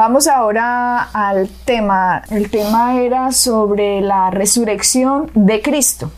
[0.00, 2.22] Vamos ahora al tema.
[2.30, 6.12] El tema era sobre la resurrección de Cristo.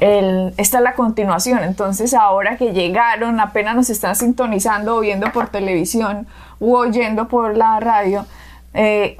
[0.00, 1.62] esta es la continuación.
[1.62, 6.26] Entonces, ahora que llegaron, apenas nos están sintonizando o viendo por televisión
[6.58, 8.24] u oyendo por la radio,
[8.72, 9.18] eh,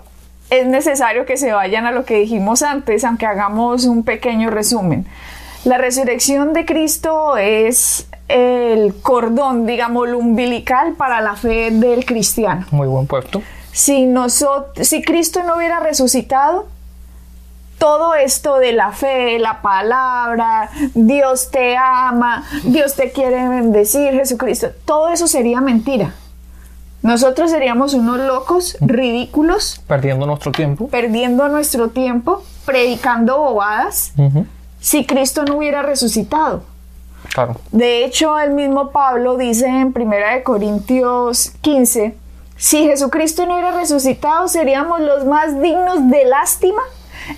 [0.49, 5.05] es necesario que se vayan a lo que dijimos antes, aunque hagamos un pequeño resumen.
[5.65, 12.67] La resurrección de Cristo es el cordón, digamos, umbilical para la fe del cristiano.
[12.71, 13.43] Muy buen puesto.
[13.73, 16.67] Si, nosotros, si Cristo no hubiera resucitado,
[17.79, 24.69] todo esto de la fe, la palabra, Dios te ama, Dios te quiere bendecir, Jesucristo,
[24.85, 26.13] todo eso sería mentira.
[27.03, 29.81] Nosotros seríamos unos locos ridículos.
[29.87, 30.89] Perdiendo nuestro tiempo.
[30.89, 34.13] Perdiendo nuestro tiempo, predicando bobadas,
[34.81, 36.63] si Cristo no hubiera resucitado.
[37.71, 42.15] De hecho, el mismo Pablo dice en 1 Corintios 15,
[42.57, 46.83] si Jesucristo no hubiera resucitado, seríamos los más dignos de lástima.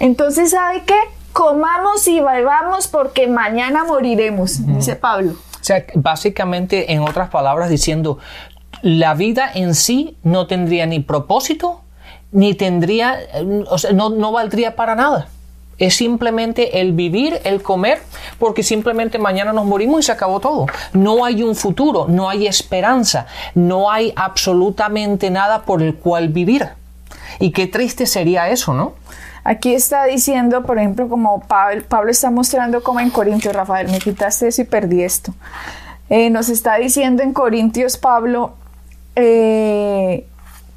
[0.01, 0.99] Entonces, ¿sabe qué?
[1.33, 5.33] Comamos y bebamos porque mañana moriremos, dice Pablo.
[5.33, 8.19] O sea, básicamente, en otras palabras, diciendo,
[8.83, 11.83] la vida en sí no tendría ni propósito,
[12.33, 13.17] ni tendría,
[13.71, 15.29] o sea, no, no valdría para nada.
[15.83, 18.01] Es simplemente el vivir, el comer,
[18.39, 20.67] porque simplemente mañana nos morimos y se acabó todo.
[20.93, 26.69] No hay un futuro, no hay esperanza, no hay absolutamente nada por el cual vivir.
[27.41, 28.93] Y qué triste sería eso, ¿no?
[29.43, 33.99] Aquí está diciendo, por ejemplo, como Pablo, Pablo está mostrando como en Corintios, Rafael, me
[33.99, 35.35] quitaste eso y perdí esto.
[36.11, 38.55] Eh, nos está diciendo en Corintios Pablo
[39.17, 40.29] eh,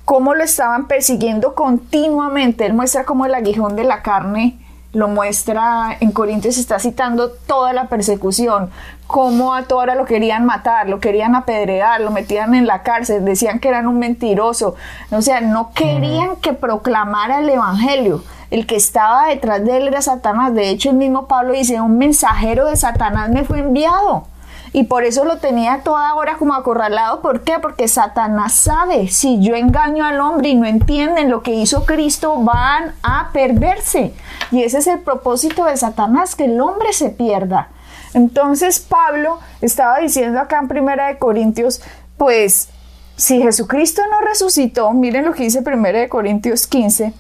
[0.03, 2.66] cómo lo estaban persiguiendo continuamente.
[2.66, 4.64] Él muestra como el aguijón de la carne
[4.95, 8.69] lo muestra en Corintios, está citando toda la persecución,
[9.07, 13.25] cómo a toda hora lo querían matar, lo querían apedrear, lo metían en la cárcel,
[13.25, 14.75] decían que eran un mentiroso,
[15.11, 18.23] o sea, no querían que proclamara el Evangelio.
[18.51, 20.53] El que estaba detrás de él era Satanás.
[20.53, 24.28] De hecho, el mismo Pablo dice, un mensajero de Satanás me fue enviado
[24.75, 27.21] y por eso lo tenía toda hora como acorralado.
[27.21, 27.59] ¿Por qué?
[27.61, 32.35] Porque Satanás sabe, si yo engaño al hombre y no entienden lo que hizo Cristo,
[32.39, 34.11] van a perderse.
[34.51, 37.69] Y ese es el propósito de Satanás, que el hombre se pierda.
[38.13, 41.81] Entonces Pablo estaba diciendo acá en Primera de Corintios,
[42.17, 42.67] pues
[43.15, 47.13] si Jesucristo no resucitó, miren lo que dice Primera de Corintios 15,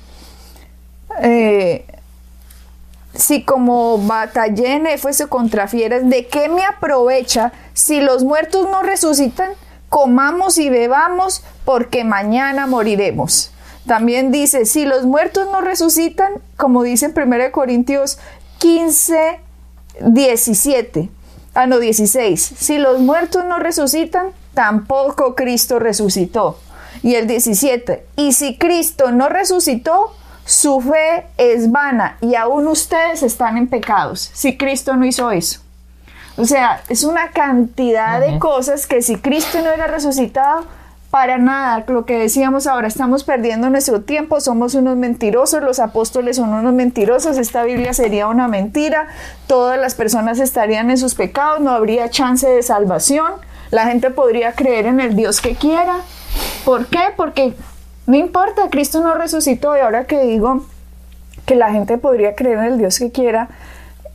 [1.21, 1.85] eh,
[3.17, 8.83] si como batallé en Éfeso contra fieras, ¿de qué me aprovecha si los muertos no
[8.83, 9.51] resucitan?
[9.89, 13.51] Comamos y bebamos porque mañana moriremos.
[13.87, 18.17] También dice, si los muertos no resucitan, como dice en 1 Corintios
[18.57, 19.39] 15,
[20.01, 21.09] 17,
[21.53, 26.57] ah no, 16, si los muertos no resucitan, tampoco Cristo resucitó.
[27.03, 30.13] Y el 17, y si Cristo no resucitó,
[30.45, 35.59] su fe es vana y aún ustedes están en pecados si Cristo no hizo eso.
[36.37, 40.65] O sea, es una cantidad de cosas que si Cristo no era resucitado,
[41.09, 46.35] para nada, lo que decíamos ahora, estamos perdiendo nuestro tiempo, somos unos mentirosos, los apóstoles
[46.35, 49.07] son unos mentirosos, esta Biblia sería una mentira,
[49.47, 53.31] todas las personas estarían en sus pecados, no habría chance de salvación,
[53.71, 55.99] la gente podría creer en el Dios que quiera.
[56.65, 56.99] ¿Por qué?
[57.15, 57.53] Porque
[58.07, 60.65] no importa, Cristo no resucitó y ahora que digo
[61.45, 63.49] que la gente podría creer en el Dios que quiera,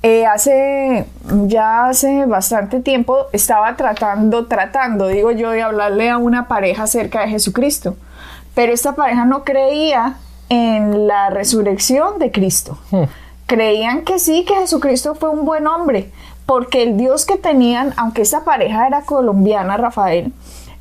[0.03, 1.05] eh, hace
[1.47, 7.21] ya hace bastante tiempo estaba tratando, tratando, digo yo, de hablarle a una pareja acerca
[7.21, 7.97] de Jesucristo,
[8.55, 10.17] pero esta pareja no creía
[10.49, 12.79] en la resurrección de Cristo.
[12.91, 13.05] Hmm.
[13.47, 16.11] Creían que sí, que Jesucristo fue un buen hombre,
[16.47, 20.33] porque el Dios que tenían, aunque esta pareja era colombiana, Rafael,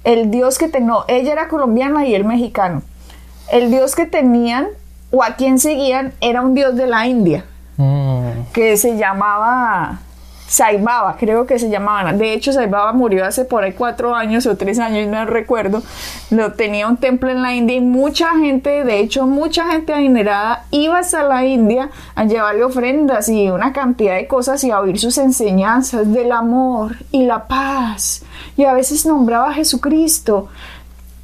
[0.04, 2.84] el Dios que tenía, ella era colombiana y él mexicano,
[3.52, 4.68] el dios que tenían
[5.12, 7.46] o a quien seguían era un dios de la India,
[7.78, 8.52] mm.
[8.54, 10.00] que se llamaba
[10.50, 12.12] Saibaba, creo que se llamaba.
[12.12, 15.84] De hecho, Saibaba murió hace por ahí cuatro años o tres años, no recuerdo.
[16.32, 20.66] Lo tenía un templo en la India y mucha gente, de hecho, mucha gente adinerada
[20.72, 25.00] iba hasta la India a llevarle ofrendas y una cantidad de cosas y a oír
[25.00, 28.24] sus enseñanzas del amor y la paz.
[28.58, 30.50] Y a veces nombraba a Jesucristo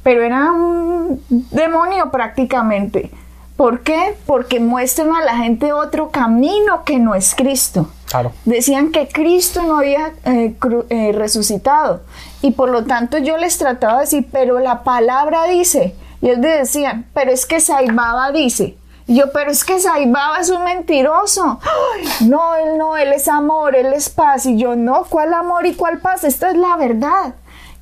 [0.06, 3.10] pero era un demonio prácticamente,
[3.56, 4.14] ¿Por qué?
[4.26, 7.88] Porque muestran a la gente otro camino que no es Cristo.
[8.04, 8.32] Claro.
[8.44, 10.54] Decían que Cristo no había eh,
[10.90, 12.02] eh, resucitado.
[12.42, 15.96] Y por lo tanto yo les trataba de decir, pero la palabra dice.
[16.20, 18.76] Y ellos decían, pero es que Saibaba dice.
[19.06, 21.58] Y yo, pero es que Saibaba es un mentiroso.
[21.62, 24.44] Ay, no, él no, él es amor, él es paz.
[24.44, 26.24] Y yo, no, ¿cuál amor y cuál paz?
[26.24, 27.34] Esta es la verdad.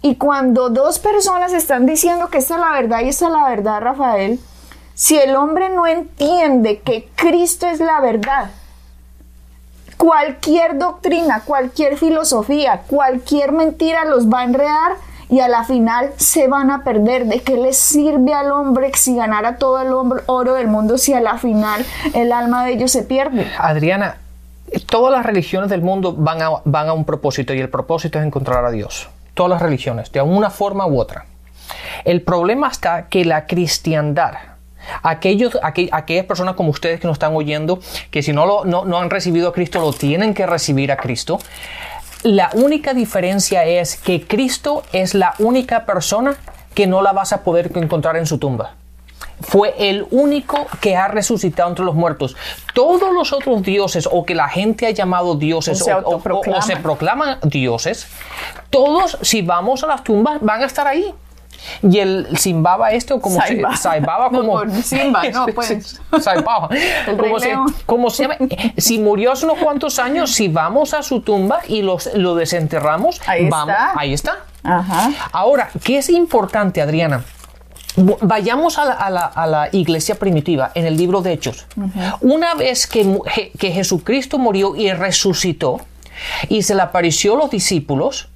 [0.05, 3.49] Y cuando dos personas están diciendo que esta es la verdad y esta es la
[3.49, 4.39] verdad, Rafael,
[4.93, 8.51] si el hombre no entiende que Cristo es la verdad,
[9.97, 14.93] cualquier doctrina, cualquier filosofía, cualquier mentira los va a enredar
[15.31, 17.25] y a la final se van a perder.
[17.25, 21.23] ¿De qué les sirve al hombre si ganara todo el oro del mundo si a
[21.23, 23.51] la final el alma de ellos se pierde?
[23.59, 24.19] Adriana,
[24.85, 28.27] todas las religiones del mundo van a, van a un propósito y el propósito es
[28.27, 29.09] encontrar a Dios.
[29.35, 31.27] Todas las religiones, de una forma u otra.
[32.05, 34.35] El problema está que la cristiandad,
[35.03, 38.85] aquellos, aqu- aquellas personas como ustedes que nos están oyendo, que si no, lo, no,
[38.85, 41.39] no han recibido a Cristo, lo tienen que recibir a Cristo.
[42.23, 46.37] La única diferencia es que Cristo es la única persona
[46.75, 48.75] que no la vas a poder encontrar en su tumba
[49.41, 52.37] fue el único que ha resucitado entre los muertos.
[52.75, 56.01] Todos los otros dioses o que la gente ha llamado dioses O se o, o-
[56.15, 56.59] autoproclaman.
[56.59, 58.07] o se proclaman dioses,
[58.71, 61.15] todos si vamos a las tumbas van a estar ahí.
[61.83, 64.29] Y el Simbaba este o como se Saibaba.
[64.31, 65.99] No, como por Simba, no, pues.
[66.21, 66.69] Saibaba.
[67.19, 67.75] Como se, León.
[67.87, 68.37] como se llama.
[68.77, 73.21] Si murió hace unos cuantos años, si vamos a su tumba y los, lo desenterramos,
[73.27, 73.93] Ahí vamos, está.
[73.99, 74.37] ahí está.
[74.63, 75.11] Ajá.
[75.33, 77.25] Ahora, ¿qué es importante, Adriana?
[77.97, 81.67] Vayamos a la, a la- a la iglesia primitiva en el libro de Hechos.
[82.21, 83.19] Una vez que,
[83.59, 85.81] que Jesucristo murió y resucitó
[86.49, 88.29] y se le apareció a los discípulos,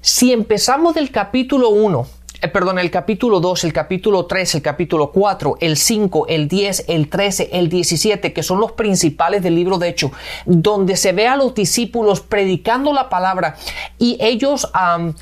[0.00, 2.06] si empezamos del capítulo 1,
[2.42, 6.84] eh, perdón, el capítulo 2, el capítulo 3, el capítulo 4, el 5, el 10,
[6.88, 10.10] el 13, el 17, que son los principales del libro de Hechos,
[10.44, 13.56] donde se ve a los discípulos predicando la palabra
[13.98, 14.70] y ellos,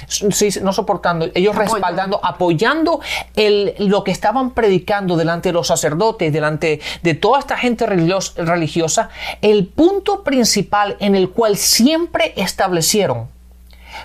[0.08, 3.00] sí, no soportando, ellos respaldando, apoyando
[3.36, 8.34] el, lo que estaban predicando delante de los sacerdotes, delante de toda esta gente religios-
[8.36, 9.10] religiosa,
[9.42, 13.33] el punto principal en el cual siempre establecieron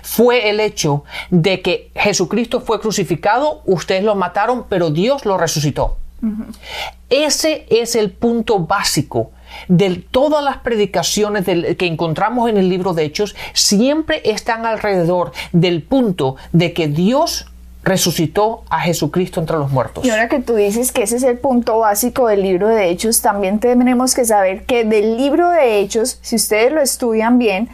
[0.02, 5.96] fue el hecho de que Jesucristo fue crucificado, ustedes lo mataron, pero Dios lo resucitó.
[7.08, 9.30] Ese es el punto básico
[9.68, 15.32] de todas las predicaciones del- que encontramos en el libro de Hechos, siempre están alrededor
[15.52, 17.46] del punto de que Dios
[17.82, 20.04] resucitó a Jesucristo entre los muertos.
[20.04, 23.22] Y ahora que tú dices que ese es el punto básico del libro de Hechos,
[23.22, 27.70] también tenemos que saber que del libro de Hechos, si ustedes lo estudian bien,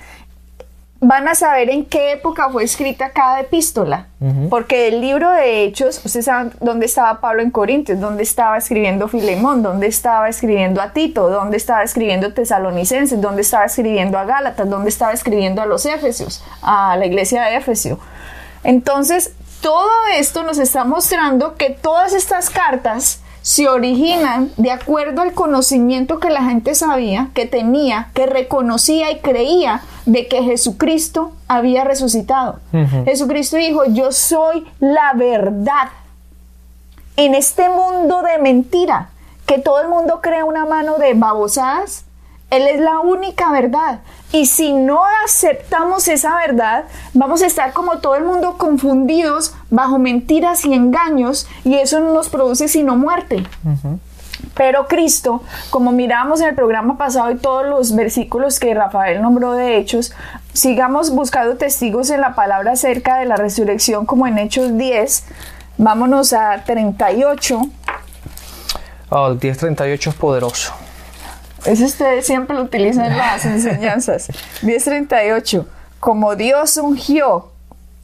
[1.00, 4.06] van a saber en qué época fue escrita cada epístola.
[4.48, 9.08] Porque el libro de Hechos, ustedes saben dónde estaba Pablo en Corintios, dónde estaba escribiendo
[9.08, 14.69] Filemón, dónde estaba escribiendo a Tito, dónde estaba escribiendo Tesalonicenses, dónde estaba escribiendo a Gálatas,
[14.69, 17.98] dónde estaba escribiendo a los Éfesios, a la iglesia de Éfesio.
[18.64, 25.32] Entonces, todo esto nos está mostrando que todas estas cartas se originan de acuerdo al
[25.32, 31.84] conocimiento que la gente sabía, que tenía, que reconocía y creía de que Jesucristo había
[31.84, 32.58] resucitado.
[33.04, 35.90] Jesucristo dijo, yo soy la verdad.
[37.16, 39.10] En este mundo de mentira,
[39.46, 42.04] que todo el mundo cree una mano de babosadas,
[42.50, 44.00] Él es la única verdad.
[44.32, 49.98] Y si no aceptamos esa verdad, vamos a estar como todo el mundo confundidos bajo
[49.98, 53.44] mentiras y engaños y eso no nos produce sino muerte.
[54.54, 59.52] Pero Cristo, como mirábamos en el programa pasado y todos los versículos que Rafael nombró
[59.52, 60.12] de Hechos,
[60.52, 65.24] sigamos buscando testigos en la palabra acerca de la resurrección como en Hechos 10.
[65.78, 67.60] Vámonos a 38.
[69.10, 70.85] Oh, el 1038 es poderoso.
[71.67, 74.29] Eso ustedes siempre lo utilizan en las enseñanzas.
[74.63, 75.67] 1038.
[76.01, 77.51] Como Dios ungió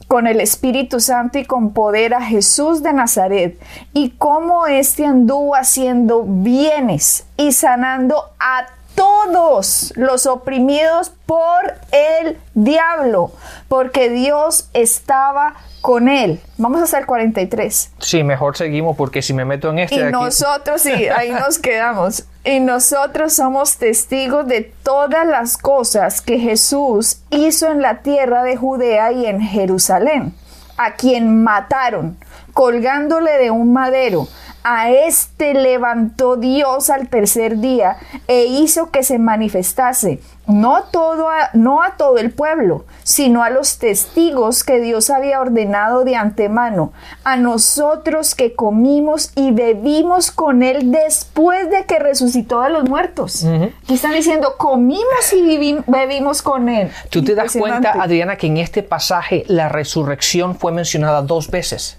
[0.07, 3.59] con el Espíritu Santo y con poder a Jesús de Nazaret,
[3.93, 13.31] y como éste anduvo haciendo bienes y sanando a todos los oprimidos por el diablo,
[13.67, 16.39] porque Dios estaba con él.
[16.57, 17.91] Vamos hasta el 43.
[17.99, 21.29] Sí, mejor seguimos porque si me meto en este Y de aquí- nosotros, sí, ahí
[21.31, 22.23] nos quedamos.
[22.45, 28.55] Y nosotros somos testigos de todas las cosas que Jesús hizo en la tierra de
[28.55, 30.33] Judea y en Jerusalén,
[30.77, 32.17] a quien mataron,
[32.53, 34.29] colgándole de un madero,
[34.63, 37.97] a este levantó Dios al tercer día
[38.29, 43.49] e hizo que se manifestase, no, todo a, no a todo el pueblo, sino a
[43.49, 46.91] los testigos que Dios había ordenado de antemano,
[47.23, 53.45] a nosotros que comimos y bebimos con él después de que resucitó de los muertos.
[53.83, 56.91] Aquí están diciendo, comimos y bebimos con él.
[57.09, 61.97] Tú te das cuenta, Adriana, que en este pasaje la resurrección fue mencionada dos veces.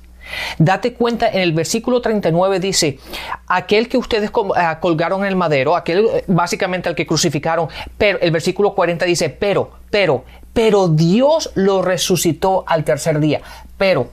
[0.59, 2.99] Date cuenta, en el versículo 39 dice,
[3.47, 8.19] aquel que ustedes ah, colgaron en el madero, aquel eh, básicamente al que crucificaron, pero
[8.21, 13.41] el versículo 40 dice, pero, pero, pero Dios lo resucitó al tercer día.
[13.77, 14.09] Pero,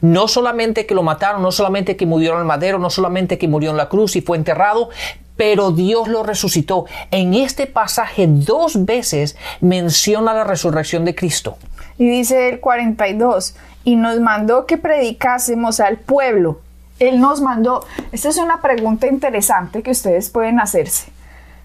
[0.00, 3.48] no solamente que lo mataron, no solamente que murió en el madero, no solamente que
[3.48, 4.90] murió en la cruz y fue enterrado,
[5.36, 6.86] pero Dios lo resucitó.
[7.10, 11.56] En este pasaje dos veces menciona la resurrección de Cristo.
[11.96, 13.54] Y dice el 42,
[13.88, 16.60] y nos mandó que predicásemos al pueblo.
[16.98, 21.10] Él nos mandó, esta es una pregunta interesante que ustedes pueden hacerse.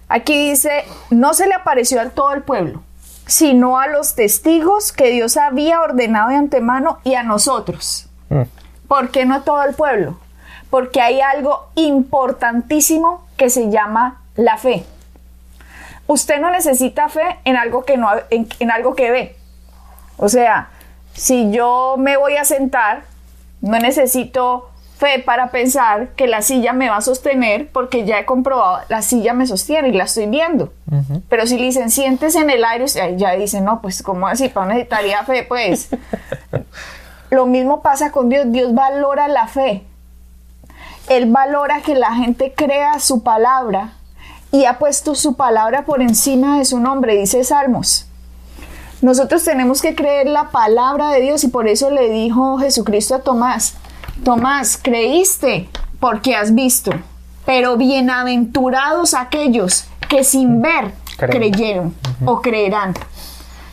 [0.08, 2.82] Aquí dice, no se le apareció a todo el pueblo,
[3.26, 8.08] sino a los testigos que Dios había ordenado de antemano y a nosotros.
[8.30, 8.44] Mm.
[8.88, 10.18] ¿Por qué no todo el pueblo?
[10.70, 14.86] Porque hay algo importantísimo que se llama la fe.
[16.06, 19.36] Usted no necesita fe en algo que no en algo que ve.
[20.16, 20.70] O sea,
[21.14, 23.04] si yo me voy a sentar,
[23.60, 28.24] no necesito fe para pensar que la silla me va a sostener porque ya he
[28.24, 30.72] comprobado, la silla me sostiene y la estoy viendo.
[31.28, 34.48] Pero si le dicen, siéntese en el aire, ya dicen, no, pues ¿cómo así?
[34.48, 35.44] ¿Para necesitaría fe?
[35.44, 35.88] Pues
[37.30, 39.84] lo mismo pasa con Dios, Dios valora la fe.
[41.08, 43.92] Él valora que la gente crea su palabra
[44.52, 48.06] y ha puesto su palabra por encima de su nombre, dice Salmos.
[49.04, 53.18] Nosotros tenemos que creer la palabra de Dios y por eso le dijo Jesucristo a
[53.18, 53.74] Tomás,
[54.24, 55.68] Tomás, creíste
[56.00, 56.90] porque has visto,
[57.44, 61.94] pero bienaventurados aquellos que sin ver creyeron
[62.24, 62.94] o creerán.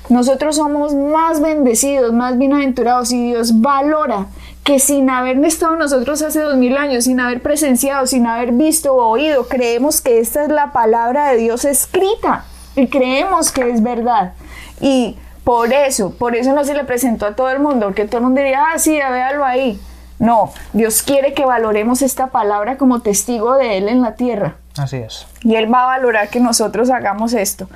[0.09, 4.25] Nosotros somos más bendecidos, más bienaventurados y Dios valora
[4.65, 8.93] que sin haber estado nosotros hace dos mil años, sin haber presenciado, sin haber visto
[8.93, 12.43] o oído, creemos que esta es la palabra de Dios escrita
[12.75, 14.33] y creemos que es verdad.
[14.81, 18.17] Y por eso, por eso no se le presentó a todo el mundo, porque todo
[18.17, 19.79] el mundo diría, ah, sí, véalo ahí.
[20.19, 24.57] No, Dios quiere que valoremos esta palabra como testigo de Él en la tierra.
[24.77, 25.25] Así es.
[25.43, 27.67] Y Él va a valorar que nosotros hagamos esto.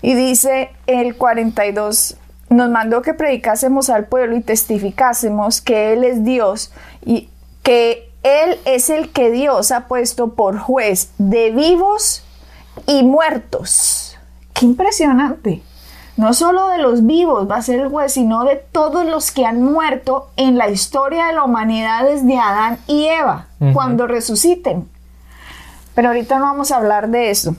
[0.00, 2.16] Y dice el 42,
[2.50, 6.72] nos mandó que predicásemos al pueblo y testificásemos que Él es Dios
[7.04, 7.28] y
[7.64, 12.24] que Él es el que Dios ha puesto por juez de vivos
[12.86, 14.16] y muertos.
[14.54, 15.62] Qué impresionante
[16.18, 19.46] no solo de los vivos va a ser el juez, sino de todos los que
[19.46, 24.88] han muerto en la historia de la humanidad desde Adán y Eva, cuando resuciten.
[25.94, 27.54] Pero ahorita no vamos a hablar de eso.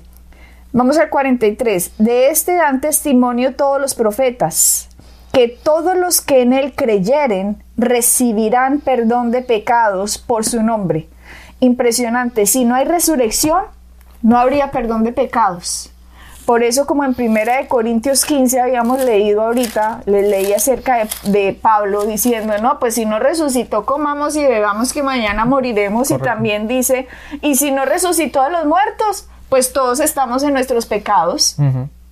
[0.74, 1.94] Vamos al 43.
[2.00, 4.90] De este dan testimonio todos los profetas,
[5.32, 11.08] que todos los que en él creyeren recibirán perdón de pecados por su nombre.
[11.62, 12.46] Impresionante.
[12.46, 13.64] Si no hay resurrección,
[14.22, 15.94] no habría perdón de pecados.
[16.50, 21.54] Por eso, como en Primera de Corintios 15 habíamos leído ahorita, les leí acerca de,
[21.54, 26.10] Pablo diciendo, no, pues si no resucitó, comamos y bebamos que mañana moriremos.
[26.10, 27.08] Y también dice,
[27.44, 31.56] y si no resucitó a los muertos, pues todos estamos en nuestros pecados,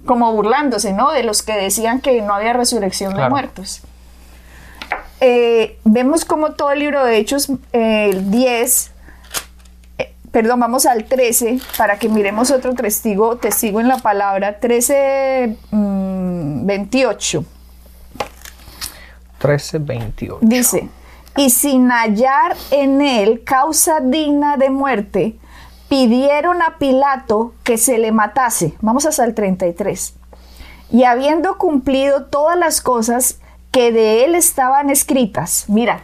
[0.05, 1.11] como burlándose, ¿no?
[1.11, 3.81] De los que decían que no había resurrección de muertos.
[5.19, 8.91] Eh, vemos como todo el libro de Hechos, el 10,
[10.37, 17.45] perdón, vamos al 13 para que miremos otro testigo, testigo en la palabra, 13, 28.
[19.39, 20.37] 13, 28.
[20.41, 20.89] Dice,
[21.35, 25.39] y sin hallar en él causa digna de muerte,
[25.89, 28.75] pidieron a Pilato que se le matase.
[28.79, 30.13] Vamos hasta el 33.
[30.91, 33.39] Y habiendo cumplido todas las cosas
[33.71, 36.01] que de él estaban escritas, mira,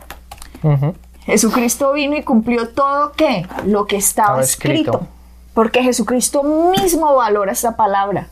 [1.25, 3.47] Jesucristo vino y cumplió todo ¿qué?
[3.65, 5.07] lo que estaba, escrito.
[5.53, 8.27] Porque Jesucristo mismo valora esa palabra.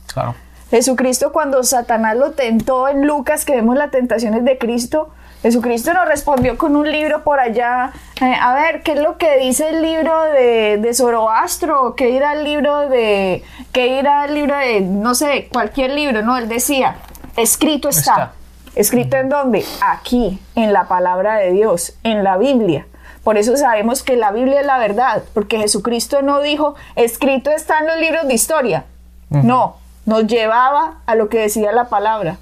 [0.70, 5.10] Jesucristo cuando Satanás lo tentó en Lucas, que vemos las tentaciones de Cristo,
[5.42, 7.92] Jesucristo nos respondió con un libro por allá.
[8.22, 11.96] Eh, a ver, ¿qué es lo que dice el libro de, de Zoroastro?
[11.96, 13.44] ¿Qué irá el libro de...
[13.72, 14.82] ¿Qué irá el libro de...
[14.82, 16.22] no sé, cualquier libro?
[16.22, 16.98] No, él decía,
[17.38, 18.34] escrito está.
[18.76, 19.66] ¿Escrito en dónde?
[19.82, 22.88] Aquí, en la palabra de Dios, en la Biblia.
[23.24, 27.80] Por eso sabemos que la Biblia es la verdad, porque Jesucristo no dijo, escrito está
[27.80, 28.86] en los libros de historia.
[29.30, 32.38] No, nos llevaba a lo que decía la palabra.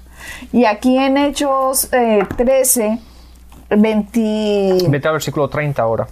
[0.52, 1.88] Y aquí en Hechos
[2.36, 2.98] 13,
[3.70, 4.88] 20...
[4.88, 6.08] Vete al versículo 30 ahora.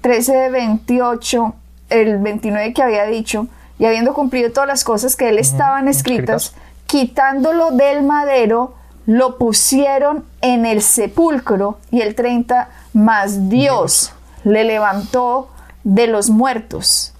[0.00, 1.54] 13, 28,
[1.90, 3.46] el 29 que había dicho,
[3.78, 6.54] y habiendo cumplido todas las cosas que él estaban escritas,
[6.86, 8.74] quitándolo del madero,
[9.08, 14.12] lo pusieron en el sepulcro, y el 30, más Dios
[14.44, 15.48] le levantó
[15.82, 17.14] de los muertos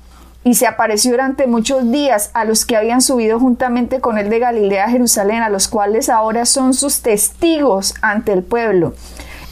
[0.44, 4.38] y se apareció durante muchos días a los que habían subido juntamente con él de
[4.38, 8.92] Galilea a Jerusalén, a los cuales ahora son sus testigos ante el pueblo.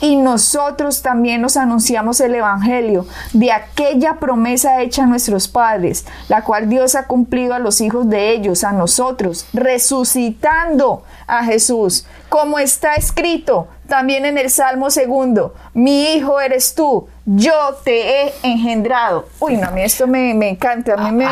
[0.00, 6.44] Y nosotros también nos anunciamos el Evangelio de aquella promesa hecha a nuestros padres, la
[6.44, 12.58] cual Dios ha cumplido a los hijos de ellos, a nosotros, resucitando a Jesús, como
[12.58, 17.52] está escrito también en el Salmo segundo, mi hijo eres tú, yo
[17.84, 19.28] te he engendrado.
[19.38, 21.26] Uy, no, a mí esto me, encanta, a mí me,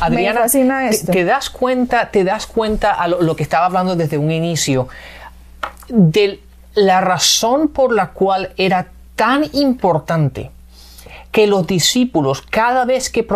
[0.00, 1.12] ah, me fascina esto.
[1.12, 4.88] Te, das cuenta, te das cuenta a lo, lo que estaba hablando desde un inicio,
[5.88, 6.40] de
[6.74, 10.50] la razón por la cual era tan importante
[11.32, 13.26] que los discípulos, cada vez que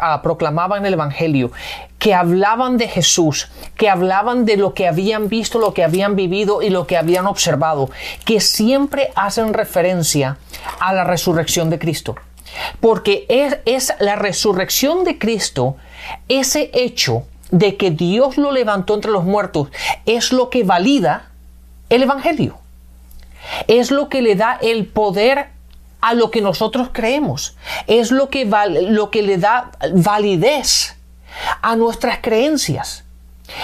[0.00, 1.52] ah, proclamaban el Evangelio,
[1.98, 6.60] que hablaban de Jesús, que hablaban de lo que habían visto, lo que habían vivido
[6.60, 7.90] y lo que habían observado,
[8.24, 10.36] que siempre hacen referencia
[10.80, 12.14] a la resurrección de Cristo.
[12.80, 15.76] Porque es, es la resurrección de Cristo,
[16.28, 19.68] ese hecho de que Dios lo levantó entre los muertos,
[20.06, 21.30] es lo que valida
[21.94, 22.58] el Evangelio.
[23.66, 25.48] Es lo que le da el poder
[26.00, 27.56] a lo que nosotros creemos.
[27.86, 30.96] Es lo que, lo que le da validez
[31.62, 33.03] a nuestras creencias.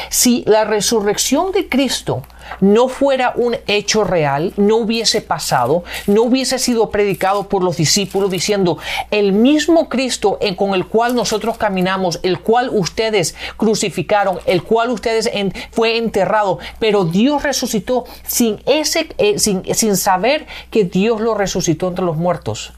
[0.08, 2.22] Si la resurrección de Cristo
[2.60, 8.30] no fuera un hecho real, no hubiese pasado, no hubiese sido predicado por los discípulos
[8.30, 8.78] diciendo,
[9.10, 14.90] el mismo Cristo en, con el cual nosotros caminamos, el cual ustedes crucificaron, el cual
[14.90, 15.30] ustedes
[15.70, 21.88] fue enterrado, pero Dios resucitó sin, ese, eh, sin, sin saber que Dios lo resucitó
[21.88, 22.72] entre los muertos.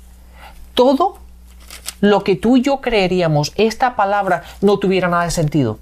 [0.74, 1.21] Todo
[2.02, 5.78] lo que tú y yo creeríamos, esta palabra no tuviera nada de sentido.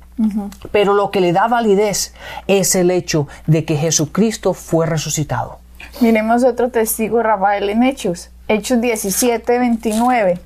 [0.70, 2.12] Pero lo que le da validez
[2.46, 5.58] es el hecho de que Jesucristo fue resucitado.
[6.00, 8.28] Miremos otro testigo, Rafael, en Hechos.
[8.48, 10.38] Hechos 17, 29.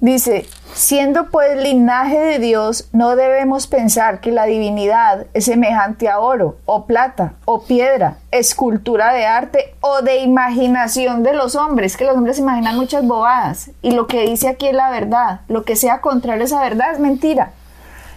[0.00, 6.18] Dice, siendo pues linaje de Dios, no debemos pensar que la divinidad es semejante a
[6.18, 12.04] oro, o plata, o piedra, escultura de arte o de imaginación de los hombres, que
[12.04, 15.76] los hombres imaginan muchas bobadas, y lo que dice aquí es la verdad, lo que
[15.76, 17.52] sea contrario a esa verdad es mentira.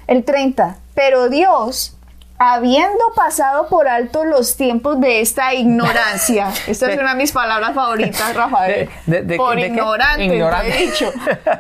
[0.07, 1.96] El 30, pero Dios
[2.39, 7.73] habiendo pasado por alto los tiempos de esta ignorancia, esta es una de mis palabras
[7.73, 8.89] favoritas, Rafael,
[9.37, 11.11] por ignorante, he dicho.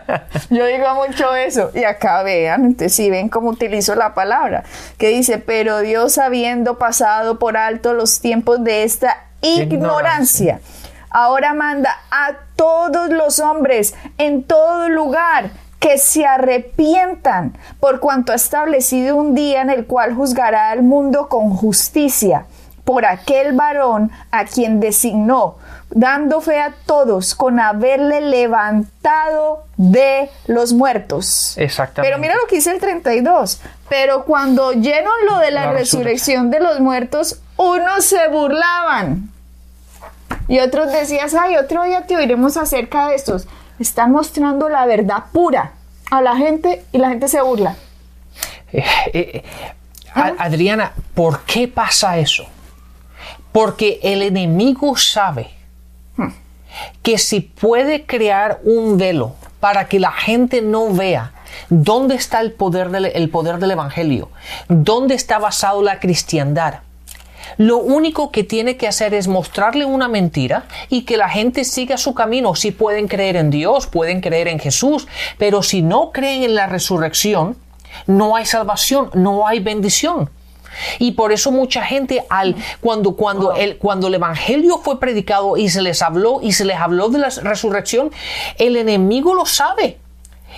[0.49, 4.63] Yo digo mucho eso, y acá vean, entonces si ven cómo utilizo la palabra,
[4.97, 10.59] que dice, pero Dios habiendo pasado por alto los tiempos de esta ignorancia.
[11.09, 18.35] ahora manda a todos los hombres en todo lugar que se arrepientan por cuanto ha
[18.35, 22.45] establecido un día en el cual juzgará al mundo con justicia
[22.83, 25.57] por aquel varón a quien designó,
[25.89, 31.57] dando fe a todos con haberle levantado de los muertos.
[31.57, 32.09] Exactamente.
[32.09, 33.59] Pero mira lo que dice el 32.
[33.89, 39.31] Pero cuando oyeron lo de la, resurrección de los muertos, unos se burlaban.
[40.47, 45.25] Y otros decían, ay, otro día te oiremos acerca de estos están mostrando la verdad
[45.31, 45.73] pura
[46.09, 47.75] a la gente y la gente se burla.
[48.71, 49.43] Eh, eh,
[50.13, 52.45] Adriana, ¿por qué pasa eso?
[53.51, 55.49] Porque el enemigo sabe
[56.15, 56.27] hmm.
[57.01, 61.33] que si puede crear un velo para que la gente no vea
[61.69, 64.29] dónde está el poder del, el poder del Evangelio,
[64.67, 66.81] dónde está basado la cristiandad,
[67.57, 71.97] lo único que tiene que hacer es mostrarle una mentira y que la gente siga
[71.97, 72.55] su camino.
[72.55, 75.07] Si pueden creer en Dios, pueden creer en Jesús,
[75.37, 77.57] pero si no creen en la resurrección,
[78.05, 80.29] no hay salvación, no hay bendición.
[80.99, 85.69] Y por eso mucha gente al cuando cuando el cuando el evangelio fue predicado y
[85.69, 88.11] se les habló y se les habló de la resurrección,
[88.57, 89.97] el enemigo lo sabe.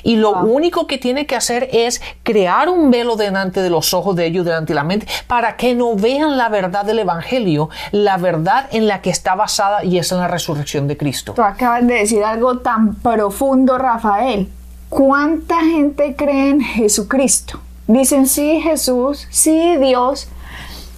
[0.03, 4.15] Y lo único que tiene que hacer es crear un velo delante de los ojos
[4.15, 8.17] de ellos, delante de la mente, para que no vean la verdad del Evangelio, la
[8.17, 11.33] verdad en la que está basada y es en la resurrección de Cristo.
[11.33, 14.49] Tú acabas de decir algo tan profundo, Rafael.
[14.89, 17.59] ¿Cuánta gente cree en Jesucristo?
[17.87, 20.27] Dicen sí Jesús, sí Dios,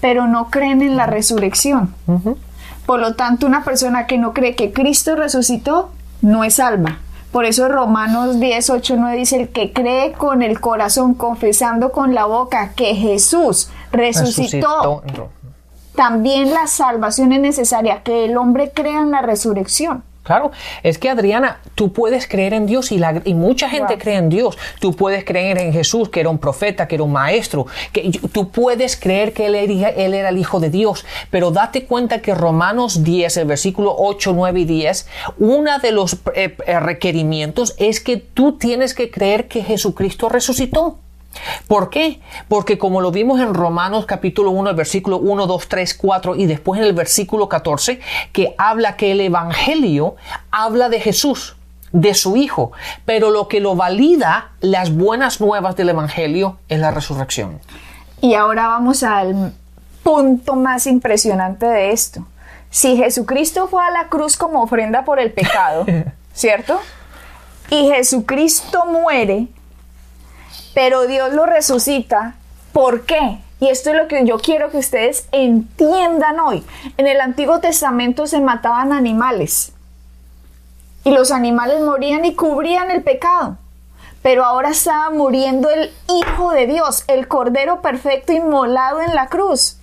[0.02, 1.94] pero no creen en la resurrección.
[2.86, 7.00] Por lo tanto, una persona que no cree que Cristo resucitó no es salva.
[7.32, 12.14] Por eso Romanos 10, 8, 9 dice, el que cree con el corazón, confesando con
[12.14, 15.04] la boca que Jesús resucitó,
[15.96, 20.04] también la salvación es necesaria, que el hombre crea en la resurrección.
[20.24, 20.52] Claro,
[20.84, 24.30] es que Adriana, tú puedes creer en Dios y, la, y mucha gente cree en
[24.30, 24.56] Dios.
[24.80, 27.66] Tú puedes creer en Jesús, que era un profeta, que era un maestro.
[27.92, 31.06] Que, tú puedes creer que él era, él era el Hijo de Dios.
[31.32, 35.08] Pero date cuenta que Romanos 10, el versículo 8, 9 y 10,
[35.40, 41.00] uno de los eh, eh, requerimientos es que tú tienes que creer que Jesucristo resucitó.
[41.68, 42.20] ¿Por qué?
[42.48, 46.46] Porque como lo vimos en Romanos capítulo 1, el versículo 1, 2, 3, 4 y
[46.46, 48.00] después en el versículo 14,
[48.34, 50.16] que habla que el Evangelio
[50.52, 51.56] habla de Jesús,
[51.92, 52.72] de su Hijo,
[53.06, 57.60] pero lo que lo valida las buenas nuevas del Evangelio es la resurrección.
[58.22, 59.54] Y ahora vamos al
[60.04, 62.26] punto más impresionante de esto.
[62.70, 65.86] Si Jesucristo fue a la cruz como ofrenda por el pecado,
[66.34, 66.80] ¿cierto?
[67.70, 69.48] Y Jesucristo muere
[70.74, 72.36] pero Dios lo resucita.
[72.74, 73.40] ¿Por qué?
[73.60, 76.64] Y esto es lo que yo quiero que ustedes entiendan hoy.
[76.98, 79.74] En el Antiguo Testamento se mataban animales.
[81.04, 83.58] Y los animales morían y cubrían el pecado.
[84.22, 89.78] Pero ahora estaba muriendo el Hijo de Dios, el Cordero Perfecto inmolado en la cruz.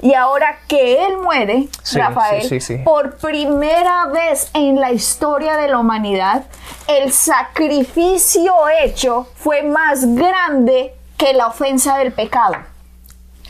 [0.00, 6.44] Y ahora que Él muere, Rafael, por primera vez en la historia de la humanidad,
[6.86, 12.56] el sacrificio hecho fue más grande que la ofensa del pecado.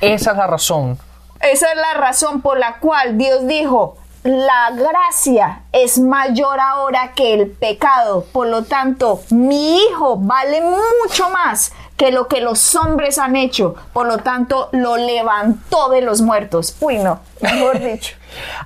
[0.01, 0.99] Esa es la razón.
[1.41, 7.35] Esa es la razón por la cual Dios dijo, la gracia es mayor ahora que
[7.35, 8.25] el pecado.
[8.33, 13.77] Por lo tanto, mi hijo vale mucho más que lo que los hombres han hecho.
[13.93, 16.77] Por lo tanto, lo levantó de los muertos.
[16.81, 18.17] Uy, no, mejor dicho.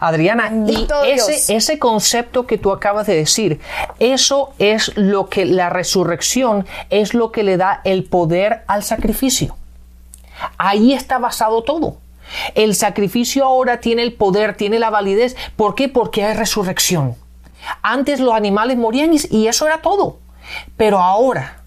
[0.01, 3.61] Adriana, y ese, ese concepto que tú acabas de decir,
[3.99, 9.57] eso es lo que la resurrección es lo que le da el poder al sacrificio.
[10.57, 11.99] Ahí está basado todo.
[12.55, 15.37] El sacrificio ahora tiene el poder, tiene la validez.
[15.57, 15.89] ¿Por qué?
[15.89, 17.17] Porque hay resurrección.
[17.83, 20.19] Antes los animales morían y eso era todo.
[20.77, 21.58] Pero ahora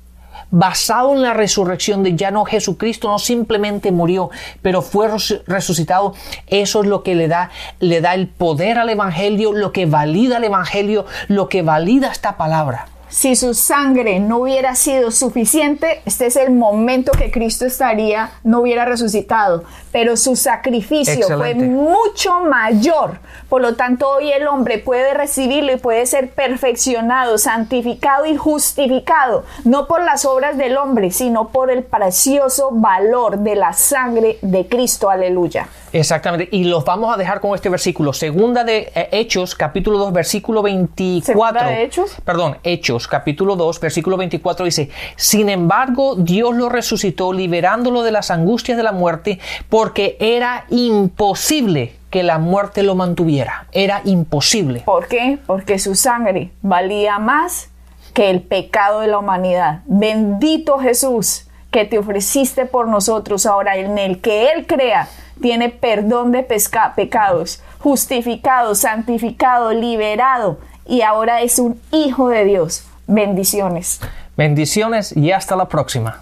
[0.52, 4.30] basado en la resurrección de ya no Jesucristo no simplemente murió,
[4.62, 5.10] pero fue
[5.48, 6.14] resucitado,
[6.48, 10.38] eso es lo que le da, le da el poder al Evangelio, lo que valida
[10.38, 12.88] el Evangelio, lo que valida esta palabra.
[13.12, 18.62] Si su sangre no hubiera sido suficiente, este es el momento que Cristo estaría, no
[18.62, 19.66] hubiera resucitado.
[19.91, 23.19] Pero su sacrificio fue mucho mayor.
[23.49, 29.43] Por lo tanto, hoy el hombre puede recibirlo y puede ser perfeccionado, santificado y justificado,
[29.65, 34.67] no por las obras del hombre, sino por el precioso valor de la sangre de
[34.67, 35.10] Cristo.
[35.10, 35.67] Aleluya.
[35.93, 36.47] Exactamente.
[36.51, 38.13] Y los vamos a dejar con este versículo.
[38.13, 41.25] Segunda de eh, Hechos, capítulo 2, versículo 24.
[41.25, 42.15] ¿Segunda de Hechos?
[42.23, 48.32] Perdón, Hechos, capítulo 2, versículo 24 dice, Sin embargo, Dios lo resucitó liberándolo de las
[48.32, 49.39] angustias de la muerte
[49.82, 53.65] porque era imposible que la muerte lo mantuviera.
[53.72, 54.82] Era imposible.
[54.82, 55.39] ¿Por qué?
[55.48, 57.72] Porque su sangre valía más
[58.13, 59.82] que el pecado de la humanidad.
[59.88, 65.08] Bendito Jesús que te ofreciste por nosotros ahora en el que Él crea
[65.41, 72.86] tiene perdón de pecados, justificado, santificado, liberado y ahora es un hijo de Dios.
[73.08, 74.00] Bendiciones.
[74.38, 76.22] Bendiciones y hasta la próxima.